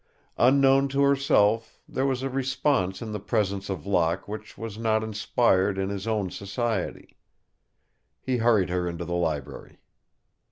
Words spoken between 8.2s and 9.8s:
hurried her into the library.